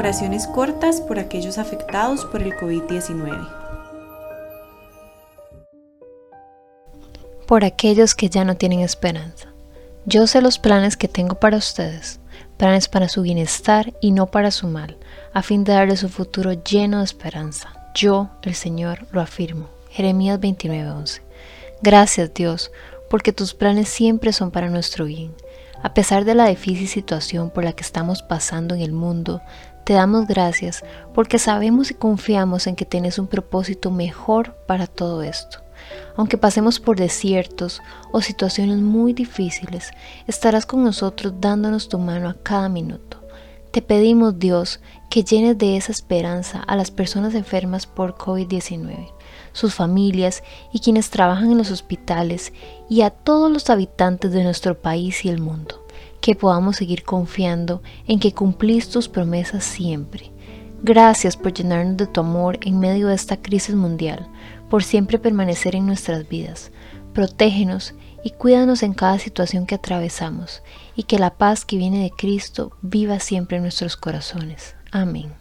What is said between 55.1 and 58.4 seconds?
y el mundo. Que podamos seguir confiando en que